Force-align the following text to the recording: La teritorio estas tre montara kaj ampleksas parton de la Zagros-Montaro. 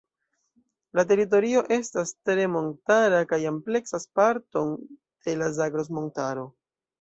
La 0.99 1.03
teritorio 1.09 1.61
estas 1.75 2.13
tre 2.29 2.47
montara 2.53 3.19
kaj 3.35 3.39
ampleksas 3.51 4.09
parton 4.21 4.73
de 5.29 5.37
la 5.43 5.53
Zagros-Montaro. 5.61 6.49